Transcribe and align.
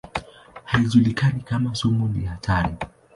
Haijulikani 0.65 1.41
kama 1.41 1.75
sumu 1.75 2.07
ni 2.07 2.25
hatari. 2.25 2.75